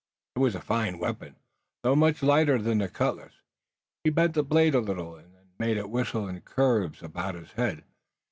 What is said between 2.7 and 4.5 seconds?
the cutlass. He bent the